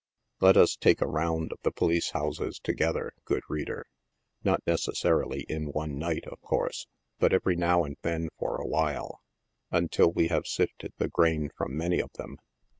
[0.39, 3.85] Let us take a round of the station houses together, good reader—
[4.43, 6.87] not necessarily in one night, of course,
[7.19, 9.21] but every now and then for a while—
[9.69, 12.37] until we have sifted the grain from many of them.